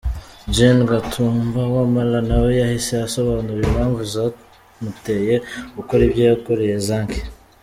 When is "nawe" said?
2.29-2.51